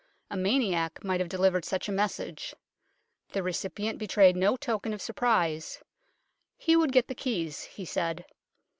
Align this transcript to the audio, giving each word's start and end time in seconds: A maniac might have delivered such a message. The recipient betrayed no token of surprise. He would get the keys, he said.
A 0.31 0.35
maniac 0.35 1.03
might 1.03 1.19
have 1.19 1.29
delivered 1.29 1.63
such 1.63 1.87
a 1.87 1.91
message. 1.91 2.55
The 3.33 3.43
recipient 3.43 3.99
betrayed 3.99 4.35
no 4.35 4.57
token 4.57 4.95
of 4.95 5.01
surprise. 5.03 5.79
He 6.57 6.75
would 6.75 6.91
get 6.91 7.07
the 7.07 7.13
keys, 7.13 7.61
he 7.65 7.85
said. 7.85 8.25